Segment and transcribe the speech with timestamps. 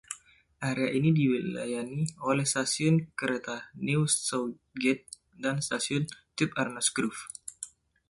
[0.69, 3.55] Area ini dilayani oleh stasiun kereta
[3.87, 5.03] New Southgate
[5.43, 6.03] dan stasiun
[6.37, 7.21] tube Arnos Grove.